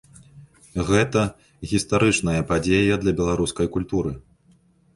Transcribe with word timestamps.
Гэта 0.87 1.21
гістарычная 1.75 2.37
падзея 2.55 2.99
для 3.07 3.15
беларускай 3.23 3.73
культуры. 3.79 4.19